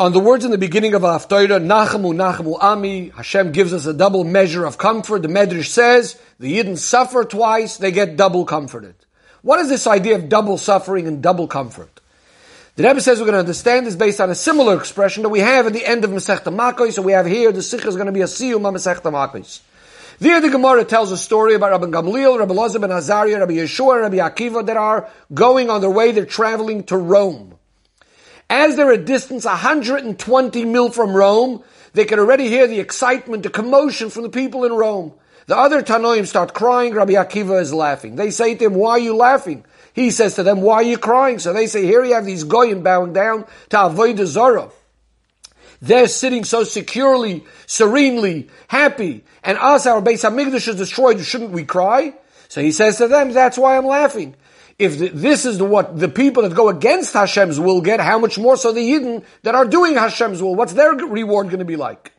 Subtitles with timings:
[0.00, 3.92] On the words in the beginning of Haftarah, Nachamu Nachamu Ami, Hashem gives us a
[3.92, 5.22] double measure of comfort.
[5.22, 8.94] The Medrash says the Yidden suffer twice, they get double comforted.
[9.42, 12.00] What is this idea of double suffering and double comfort?
[12.76, 15.40] The Rebbe says we're going to understand this based on a similar expression that we
[15.40, 16.92] have at the end of Masechta Makos.
[16.92, 19.62] So we have here the Sikha is going to be a siyum of Masechta Makos.
[20.20, 24.02] There the Gemara tells a story about Rabbi Gamliel, Rabbi Lazar ben Azariah, Rabbi Yeshua,
[24.02, 26.12] Rabbi Akiva that are going on their way.
[26.12, 27.58] They're traveling to Rome.
[28.50, 33.50] As they're a distance 120 mil from Rome, they can already hear the excitement, the
[33.50, 35.12] commotion from the people in Rome.
[35.46, 38.16] The other Tanoim start crying, Rabbi Akiva is laughing.
[38.16, 39.64] They say to him, why are you laughing?
[39.94, 41.38] He says to them, why are you crying?
[41.38, 44.70] So they say, here you have these goyim bowing down to Avodah Zorah.
[45.80, 51.64] They're sitting so securely, serenely, happy, and us, our Beis Hamikdash is destroyed, shouldn't we
[51.64, 52.14] cry?
[52.48, 54.34] So he says to them, that's why I'm laughing
[54.78, 58.38] if the, this is what the people that go against Hashem's will get, how much
[58.38, 60.54] more so the Yidden that are doing Hashem's will?
[60.54, 62.12] What's their reward going to be like?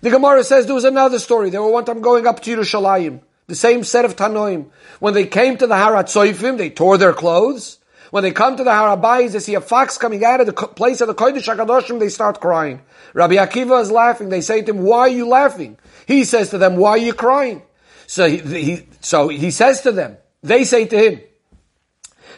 [0.00, 1.50] The Gemara says there was another story.
[1.50, 4.70] They were one time going up to Yerushalayim, the same set of Tanoim.
[4.98, 7.78] When they came to the Har Hatzoifim, they tore their clothes.
[8.10, 10.52] When they come to the Har Habayis, they see a fox coming out of the
[10.52, 12.82] place of the Kodesh HaKadoshim, they start crying.
[13.14, 14.28] Rabbi Akiva is laughing.
[14.28, 15.78] They say to him, why are you laughing?
[16.06, 17.62] He says to them, why are you crying?
[18.06, 21.20] So he, he so he says to them, they say to him,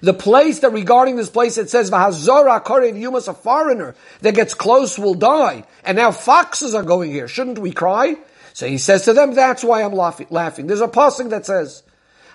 [0.00, 4.54] the place that regarding this place it says Vahazora Korev Yumas, a foreigner that gets
[4.54, 5.64] close will die.
[5.84, 7.28] And now foxes are going here.
[7.28, 8.16] Shouldn't we cry?
[8.52, 10.66] So he says to them, that's why I'm laughing.
[10.66, 11.82] There's a passing that says,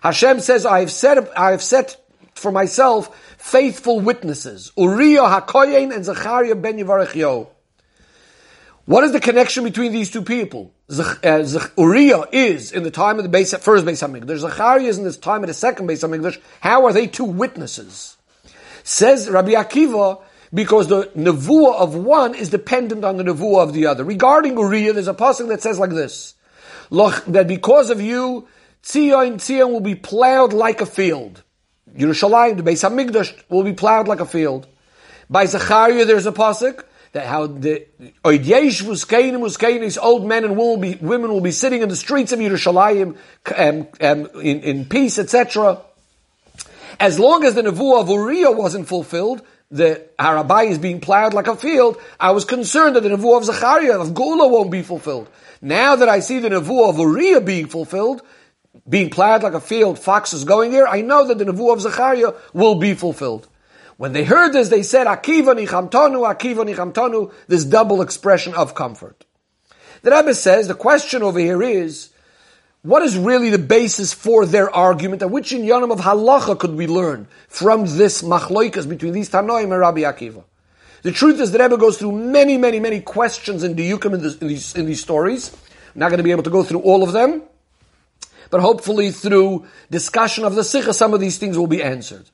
[0.01, 1.97] Hashem says, I have set, I have set
[2.35, 4.71] for myself faithful witnesses.
[4.77, 7.47] Uriah HaKoyen and Zechariah ben Yevarech
[8.85, 10.73] What is the connection between these two people?
[10.89, 14.39] Uh, Uriah is in the time of the base, first Beis Hamikdash.
[14.39, 16.39] Zechariah is in this time of the second Beis Hamikdash.
[16.59, 18.17] How are they two witnesses?
[18.83, 20.21] Says Rabbi Akiva,
[20.53, 24.03] because the nevuah of one is dependent on the nevuah of the other.
[24.03, 26.35] Regarding Uriah, there's a passage that says like this:
[26.91, 28.47] that because of you,
[28.83, 31.43] Tzion Tzion will be plowed like a field.
[31.95, 34.67] Yerushalayim, the Beis Hamikdash, will be plowed like a field.
[35.29, 37.85] By Zechariah, there's a pasuk that how the
[38.25, 43.15] Oidyesh old men and will be, women will be sitting in the streets of Yerushalayim
[43.55, 45.81] um, um, in, in peace, etc.
[46.99, 51.47] As long as the nevuah of Uriah wasn't fulfilled, the Har Habayis being plowed like
[51.47, 55.29] a field, I was concerned that the nevuah of Zechariah, of Geula won't be fulfilled.
[55.61, 58.23] Now that I see the nevuah of Uriah being fulfilled,
[58.89, 62.33] being plowed like a field, foxes going there, I know that the nevuah of Zechariah
[62.53, 63.47] will be fulfilled.
[63.97, 69.25] When they heard this, they said, Akiva nichamtonu, Akiva nichamtonu, this double expression of comfort.
[70.01, 72.09] The Rebbe says, the question over here is,
[72.81, 76.75] what is really the basis for their argument, and which in Yonam of Halacha could
[76.75, 80.43] we learn from this machloikas between these Tanoim and Rabbi Akiva?
[81.03, 84.37] The truth is, the Rebbe goes through many, many, many questions in Diyukim in, this,
[84.37, 85.55] in, these, in these stories.
[85.93, 87.43] I'm not going to be able to go through all of them,
[88.49, 92.29] but hopefully through discussion of the Sikha, some of these things will be answered.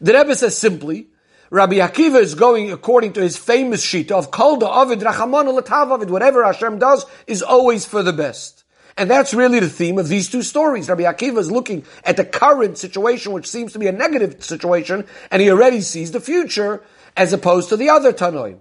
[0.00, 1.08] The Rebbe says simply,
[1.50, 5.46] Rabbi Akiva is going according to his famous sheet of Kol Avid Rachamon
[5.92, 6.10] Avid.
[6.10, 8.64] Whatever Hashem does is always for the best.
[8.96, 10.88] And that's really the theme of these two stories.
[10.88, 15.06] Rabbi Akiva is looking at the current situation, which seems to be a negative situation,
[15.30, 16.82] and he already sees the future,
[17.16, 18.58] as opposed to the other Tanoim.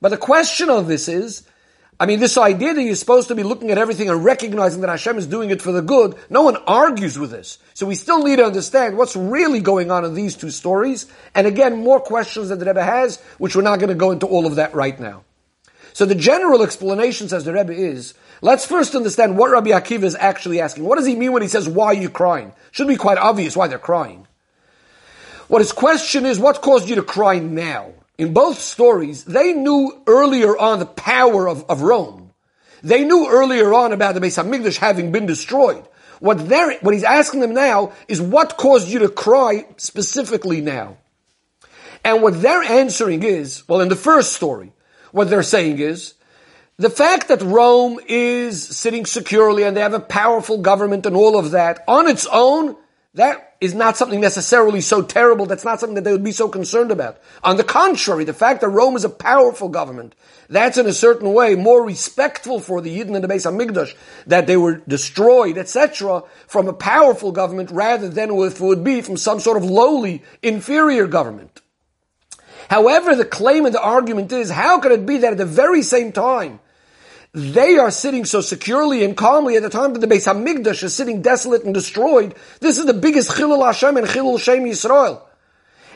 [0.00, 1.42] But the question of this is,
[2.00, 4.88] I mean, this idea that you're supposed to be looking at everything and recognizing that
[4.88, 7.58] Hashem is doing it for the good, no one argues with this.
[7.74, 11.06] So we still need to understand what's really going on in these two stories.
[11.34, 14.26] And again, more questions that the Rebbe has, which we're not going to go into
[14.26, 15.24] all of that right now.
[15.92, 20.16] So the general explanation, says the Rebbe, is, let's first understand what Rabbi Akiva is
[20.16, 20.84] actually asking.
[20.84, 22.54] What does he mean when he says, why are you crying?
[22.70, 24.26] Should be quite obvious why they're crying.
[25.48, 27.92] What his question is, what caused you to cry now?
[28.20, 32.32] In both stories, they knew earlier on the power of, of Rome.
[32.82, 35.82] They knew earlier on about the Beis Hamikdash having been destroyed.
[36.18, 40.98] What they're, what he's asking them now is what caused you to cry specifically now?
[42.04, 44.72] And what they're answering is, well, in the first story,
[45.12, 46.12] what they're saying is,
[46.76, 51.38] the fact that Rome is sitting securely and they have a powerful government and all
[51.38, 52.76] of that, on its own,
[53.14, 55.44] that is not something necessarily so terrible.
[55.44, 57.18] That's not something that they would be so concerned about.
[57.44, 60.14] On the contrary, the fact that Rome is a powerful government,
[60.48, 63.94] that's in a certain way more respectful for the Yidden and the Beis Hamikdash
[64.26, 69.02] that they were destroyed, etc., from a powerful government rather than if it would be
[69.02, 71.60] from some sort of lowly, inferior government.
[72.70, 75.82] However, the claim and the argument is, how could it be that at the very
[75.82, 76.60] same time
[77.32, 80.94] they are sitting so securely and calmly at the time that the Beis Hamikdash is
[80.94, 82.34] sitting desolate and destroyed.
[82.60, 85.22] This is the biggest Chilul Hashem and Chilul Shem Yisrael.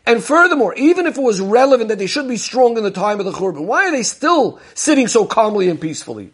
[0.06, 3.18] And furthermore, even if it was relevant that they should be strong in the time
[3.18, 6.32] of the Churban, why are they still sitting so calmly and peacefully?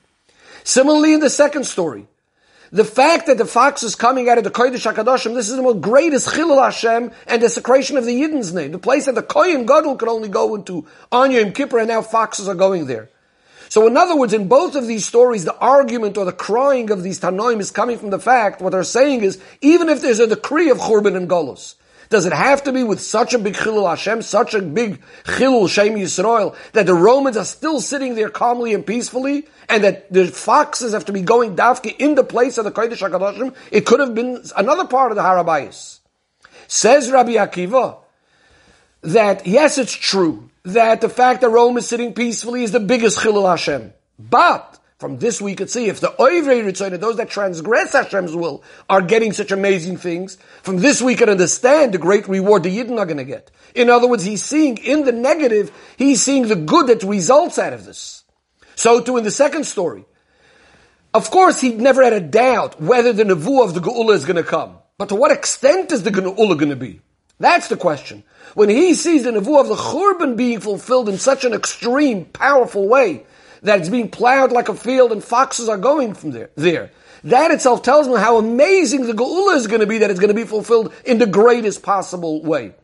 [0.64, 2.06] Similarly, in the second story,
[2.72, 5.72] the fact that the fox is coming out of the Kodesh HaKadoshim, this is the
[5.74, 8.72] greatest Chilul Hashem and desecration of the Yidden's name.
[8.72, 12.02] The place that the Kohen Gadol could only go into on Yom Kippur, and now
[12.02, 13.08] foxes are going there.
[13.70, 17.04] So in other words, in both of these stories, the argument or the crying of
[17.04, 20.26] these Tanoim is coming from the fact, what they're saying is, even if there's a
[20.26, 21.76] decree of Churban and Golos,
[22.08, 25.68] does it have to be with such a big Chilul Hashem, such a big Chilul
[25.68, 30.26] Shem Yisrael, that the Romans are still sitting there calmly and peacefully, and that the
[30.26, 33.54] foxes have to be going dafka in the place of the Kodesh HaKadoshim?
[33.70, 36.00] It could have been another part of the Har Habayis.
[36.66, 37.98] Says Rabbi Akiva,
[39.02, 43.18] that yes, it's true that the fact that Rome is sitting peacefully is the biggest
[43.18, 43.92] Chilul Hashem.
[44.18, 48.62] But, from this we could see if the Oivrei Ritzoyna, those that transgress Hashem's will,
[48.88, 52.98] are getting such amazing things, from this we can understand the great reward the Yidden
[52.98, 53.50] are going to get.
[53.74, 57.72] In other words, he's seeing in the negative, he's seeing the good that results out
[57.72, 58.24] of this.
[58.74, 60.04] So too in the second story.
[61.12, 64.36] Of course, he never had a doubt whether the Nevuah of the Geula is going
[64.36, 64.78] to come.
[64.96, 67.00] But to what extent is the Geula going to be?
[67.40, 68.22] That's the question.
[68.54, 72.86] When he sees the Nevuah of the Churban being fulfilled in such an extreme, powerful
[72.86, 73.24] way,
[73.62, 76.90] that it's being plowed like a field and foxes are going from there, there.
[77.24, 80.28] That itself tells me how amazing the Geula is going to be, that it's going
[80.28, 82.74] to be fulfilled in the greatest possible way.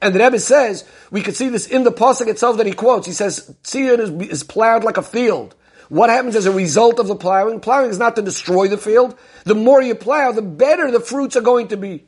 [0.00, 3.06] And the Rebbe says, we could see this in the Pasuk itself that he quotes.
[3.06, 5.54] He says, Tzion is, is plowed like a field.
[5.88, 7.60] What happens as a result of the plowing?
[7.60, 9.18] Plowing is not to destroy the field.
[9.44, 12.07] The more you plow, the better the fruits are going to be.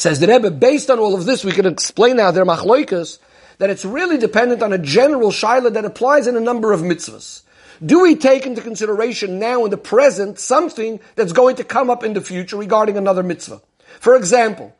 [0.00, 3.18] Says the Rebbe, based on all of this, we can explain now their machloikas,
[3.58, 7.42] that it's really dependent on a general shaila that applies in a number of mitzvahs.
[7.84, 12.02] Do we take into consideration now in the present something that's going to come up
[12.02, 13.60] in the future regarding another mitzvah?
[13.98, 14.74] For example,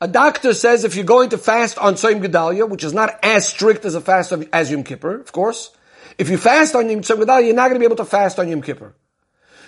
[0.00, 3.48] a doctor says if you're going to fast on Tzom Gedalia, which is not as
[3.48, 5.72] strict as a fast of, as Yom Kippur, of course,
[6.18, 8.38] if you fast on Yom Tzom Gedalia, you're not going to be able to fast
[8.38, 8.94] on Yom Kippur.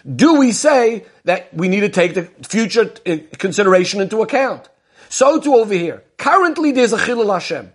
[0.06, 4.68] Do we say that we need to take the future uh, consideration into account?
[5.08, 6.02] So too over here.
[6.16, 7.72] Currently there's a Chilul Hashem.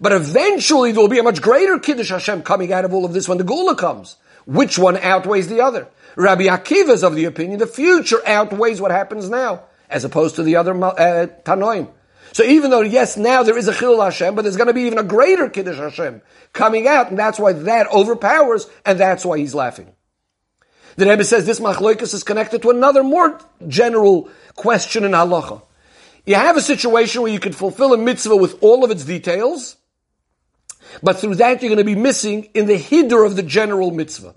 [0.00, 3.12] But eventually there will be a much greater Kiddush Hashem coming out of all of
[3.12, 4.16] this when the Geula comes.
[4.46, 5.88] Which one outweighs the other?
[6.16, 10.42] Rabbi Akiva is of the opinion the future outweighs what happens now, as opposed to
[10.42, 11.90] the other uh, Tanoim.
[12.32, 14.82] So even though, yes, now there is a Chilul Hashem, but there's going to be
[14.82, 16.22] even a greater Kiddush Hashem
[16.52, 19.92] coming out, and that's why that overpowers, and that's why he's laughing.
[20.96, 25.62] The Rebbe says this machloikus is connected to another more general question in halacha.
[26.28, 29.78] You have a situation where you can fulfill a mitzvah with all of its details,
[31.02, 34.34] but through that you're going to be missing in the hidur of the general mitzvah.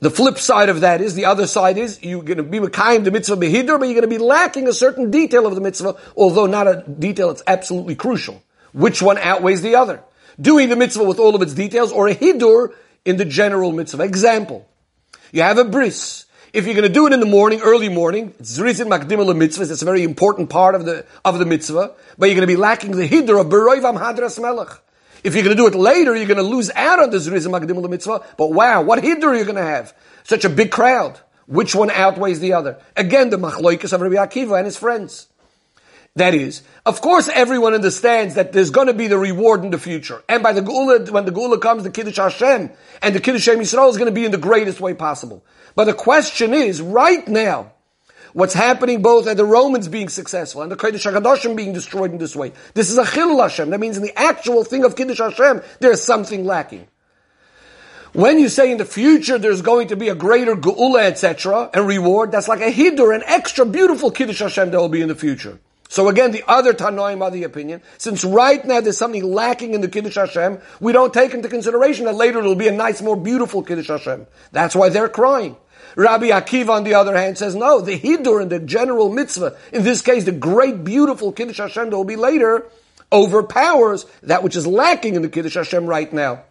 [0.00, 3.02] The flip side of that is, the other side is, you're going to be kind
[3.02, 5.96] the mitzvah b'hidur, but you're going to be lacking a certain detail of the mitzvah,
[6.14, 8.42] although not a detail that's absolutely crucial.
[8.74, 10.04] Which one outweighs the other?
[10.38, 12.74] Doing the mitzvah with all of its details, or a hidur
[13.06, 14.02] in the general mitzvah.
[14.02, 14.68] Example.
[15.32, 16.26] You have a bris.
[16.52, 19.82] If you're going to do it in the morning, early morning, zrizin makdim mitzvahs, it's
[19.82, 22.92] a very important part of the, of the mitzvah, but you're going to be lacking
[22.92, 24.80] the hidur of beroivam hadras melech.
[25.22, 27.48] If you're going to do it later, you're going to lose out on the zrizin
[27.48, 29.94] makdim mitzvah, but wow, what hidur are you going to have?
[30.24, 31.20] Such a big crowd.
[31.46, 32.78] Which one outweighs the other?
[32.96, 35.28] Again, the machloikas of Rabbi Akiva and his friends.
[36.16, 39.78] That is, of course, everyone understands that there's going to be the reward in the
[39.78, 40.22] future.
[40.28, 42.70] And by the Geula, when the Geula comes, the Kiddush Hashem
[43.02, 45.44] and the Kiddush Hashem Yisrael is going to be in the greatest way possible.
[45.76, 47.72] But the question is, right now,
[48.32, 52.18] what's happening both at the Romans being successful and the Kodesh HaKadoshim being destroyed in
[52.18, 52.52] this way.
[52.74, 53.70] This is a Chilul Hashem.
[53.70, 56.88] That means in the actual thing of Kiddush Hashem, there's something lacking.
[58.12, 61.86] When you say in the future there's going to be a greater Geula, etc., and
[61.86, 65.14] reward, that's like a Hidur, an extra beautiful Kiddush Hashem that will be in the
[65.14, 65.60] future.
[65.88, 69.80] So again, the other Tanoim are the opinion, since right now there's something lacking in
[69.80, 73.16] the Kiddush Hashem, we don't take into consideration that later it'll be a nice, more
[73.16, 74.26] beautiful Kiddush Hashem.
[74.52, 75.56] That's why they're crying.
[75.96, 77.80] Rabbi Akiva, on the other hand, says no.
[77.80, 81.96] The hidur and the general mitzvah, in this case, the great, beautiful Kiddush Hashem that
[81.96, 82.66] will be later,
[83.10, 86.42] overpowers that which is lacking in the Kiddush Hashem right now.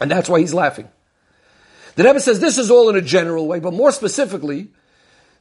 [0.00, 0.88] And that's why he's laughing.
[1.96, 4.68] The Rebbe says this is all in a general way, but more specifically,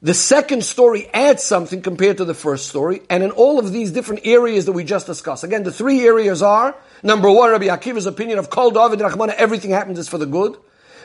[0.04, 3.90] the second story adds something compared to the first story, and in all of these
[3.90, 5.46] different areas that we just discussed.
[5.46, 9.72] Again, the three areas are, number one, Rabbi Akiva's opinion of Kol David Rahmana, everything
[9.72, 10.58] happens is for the good.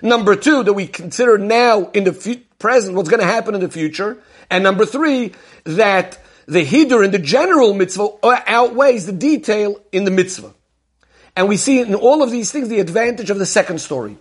[0.02, 3.68] Number two, that we consider now in the present what's going to happen in the
[3.68, 4.18] future.
[4.50, 10.10] And number three, that the hidur in the general mitzvah outweighs the detail in the
[10.10, 10.52] mitzvah.
[11.36, 14.16] And we see in all of these things the advantage of the second story.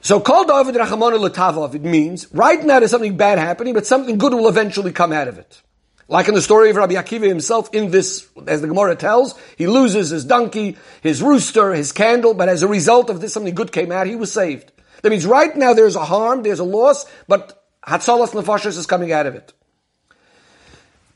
[0.00, 4.18] So called David Rachamon Latavav, it means right now there's something bad happening, but something
[4.18, 5.62] good will eventually come out of it.
[6.10, 9.66] Like in the story of Rabbi Akiva himself in this, as the Gemara tells, he
[9.66, 13.72] loses his donkey, his rooster, his candle, but as a result of this, something good
[13.72, 14.72] came out, he was saved.
[15.02, 19.12] That means right now there's a harm, there's a loss, but Hatzalas Nefashis is coming
[19.12, 19.52] out of it.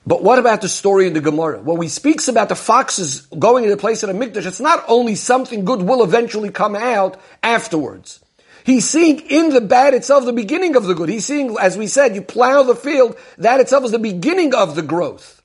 [0.06, 1.60] But what about the story in the Gemara?
[1.60, 4.84] When we speaks about the foxes going into the place of the Mikdash, it's not
[4.88, 8.20] only something good will eventually come out afterwards.
[8.64, 11.08] He's seeing in the bad itself the beginning of the good.
[11.08, 14.76] He's seeing, as we said, you plow the field, that itself is the beginning of
[14.76, 15.42] the growth.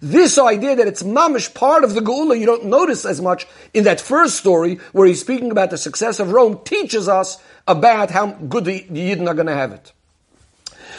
[0.00, 3.84] This idea that it's mamish part of the Geula, you don't notice as much in
[3.84, 7.38] that first story where he's speaking about the success of Rome, teaches us
[7.68, 9.92] about how good the, Yidden are going to have it.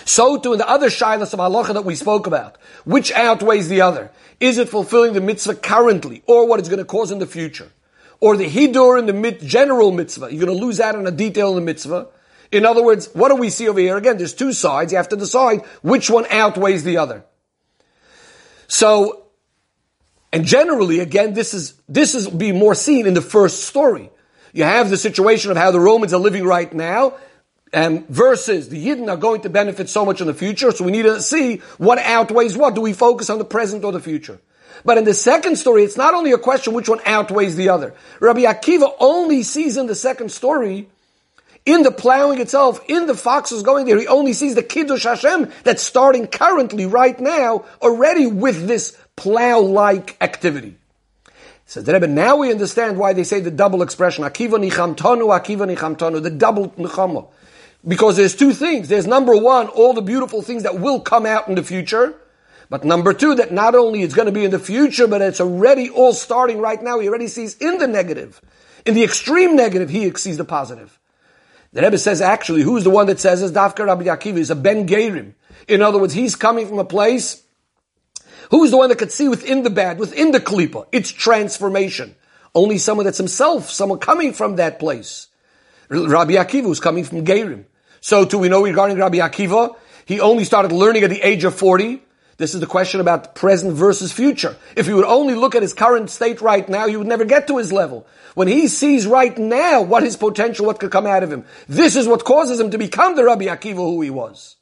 [0.06, 3.82] So too in the other shilas of halacha that we spoke about, which outweighs the
[3.82, 4.12] other?
[4.40, 7.72] Is it fulfilling the mitzvah currently, or what it's going to cause in the future?
[8.20, 10.34] Or the hidur in the mit- general mitzvah?
[10.34, 12.08] You're going to lose out on a detail in the mitzvah.
[12.52, 13.98] In other words, what do we see over here?
[13.98, 14.92] Again, there's two sides.
[14.92, 17.26] You have to decide which one outweighs the other.
[18.68, 19.26] So,
[20.32, 24.12] and generally, again, this is, this is be more seen in the first story.
[24.54, 27.16] You have the situation of how the Romans are living right now,
[27.74, 30.72] um, versus the Yidden are going to benefit so much in the future.
[30.72, 32.76] So we need to see what outweighs what.
[32.76, 34.40] Do we focus on the present or the future?
[34.86, 37.94] But in the second story, it's not only a question which one outweighs the other.
[38.20, 40.88] Rabbi Akiva only sees in the second story,
[41.66, 45.50] in the plowing itself, in the foxes going there, he only sees the Kiddush Hashem
[45.64, 50.76] that's starting currently, right now, already with this plow-like activity.
[51.66, 55.74] Says the Rebbe, now we understand why they say the double expression, Akiva nichamtonu, Akiva
[55.74, 57.28] nichamtonu, the double nechama.
[57.88, 58.90] Because there's two things.
[58.90, 62.16] There's number one, all the beautiful things that will come out in the future.
[62.74, 65.40] But number two, that not only it's going to be in the future, but it's
[65.40, 66.98] already all starting right now.
[66.98, 68.42] He already sees in the negative.
[68.84, 71.00] In the extreme negative, he sees the positive.
[71.74, 73.52] The Rebbe says actually, who's the one that says this?
[73.52, 75.36] Dafka Rabbi Akiva is a Ben Gerim.
[75.68, 77.44] In other words, he's coming from a place.
[78.50, 80.88] Who's the one that could see within the bad, within the klipa?
[80.92, 82.16] It's transformation.
[82.56, 85.28] Only someone that's himself, someone coming from that place.
[85.90, 87.66] Rabbi Akiva was coming from Gerim.
[88.02, 89.76] So too we know regarding Rabbi Akiva,
[90.06, 92.02] he only started learning at the age of 40.
[92.38, 94.56] This is the question about present versus future.
[94.76, 97.48] If you would only look at his current state right now, he would never get
[97.48, 98.08] to his level.
[98.34, 101.96] When he sees right now what his potential, what could come out of him, this
[101.96, 104.56] is what causes him to become the Rabbi Akiva who he was.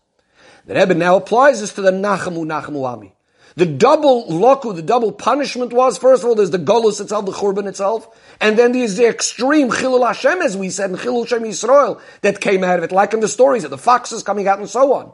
[0.66, 3.16] The Rebbe now applies this to the Nachamu Nachamu Ami.
[3.56, 7.32] The double loku, the double punishment was, first of all, there's the golus itself, the
[7.32, 8.08] churban itself,
[8.40, 12.40] and then there's the extreme chilul Hashem, as we said, and chilul Shem Yisrael, that
[12.40, 14.94] came out of it, like in the stories of the foxes coming out and so
[14.94, 15.12] on.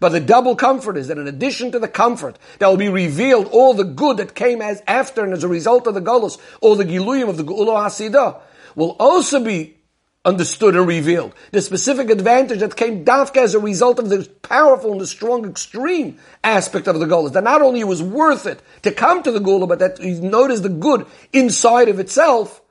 [0.00, 3.48] But the double comfort is that in addition to the comfort that will be revealed,
[3.48, 6.74] all the good that came as after and as a result of the golus, all
[6.74, 8.40] the giluyim of the Geula Hasidah,
[8.74, 9.76] will also be
[10.24, 11.34] understood and revealed.
[11.50, 15.48] The specific advantage that came dafka as a result of the powerful and the strong
[15.48, 17.30] extreme aspect of the Gula.
[17.30, 20.60] That not only was worth it to come to the Geula, but that you notice
[20.60, 22.61] the good inside of itself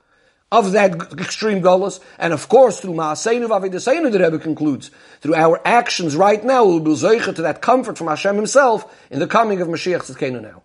[0.52, 2.00] of that extreme Golus.
[2.20, 4.92] And of course, through Ma'aseinu V'avodaseinu, the Rebbe concludes,
[5.22, 9.28] through our actions right now, we'll be to that comfort from Hashem himself in the
[9.28, 10.64] coming of Mashiach Tzidkenu now.